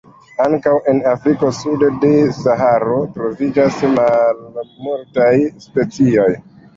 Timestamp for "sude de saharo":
1.57-2.95